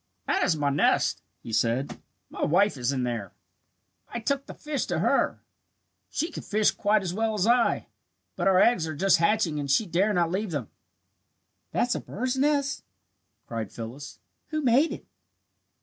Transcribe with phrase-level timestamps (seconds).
[0.25, 2.01] "That is my nest," he said.
[2.31, 3.33] "My wife is in there.
[4.09, 5.43] I took the fish to her.
[6.09, 7.85] She can fish quite as well as I,
[8.35, 10.69] but our eggs are just hatching and she dare not leave them."
[11.71, 12.83] "That a bird's nest?"
[13.45, 14.17] cried Phyllis.
[14.47, 15.05] "Who made it?"